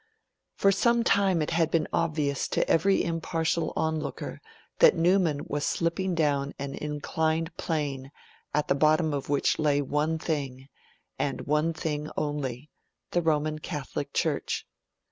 For 0.55 0.71
some 0.71 1.03
time 1.03 1.43
it 1.43 1.51
had 1.51 1.69
been 1.69 1.87
obvious 1.93 2.47
to 2.47 2.67
every 2.67 3.03
impartial 3.03 3.71
onlooker 3.75 4.41
that 4.79 4.95
Newman 4.95 5.41
was 5.45 5.63
slipping 5.63 6.15
down 6.15 6.55
an 6.57 6.73
inclined 6.73 7.55
plane 7.55 8.11
at 8.51 8.67
the 8.67 8.73
bottom 8.73 9.13
of 9.13 9.29
which 9.29 9.59
lay 9.59 9.79
one 9.79 10.17
thing, 10.17 10.69
and 11.19 11.41
one 11.41 11.71
thing 11.71 12.09
only 12.17 12.71
the 13.11 13.21
Roman 13.21 13.59
Catholic 13.59 14.11
Church. 14.11 14.65